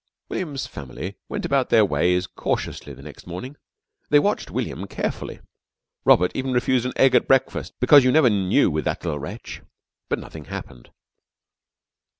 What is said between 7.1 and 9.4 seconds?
at breakfast because you never knew with that little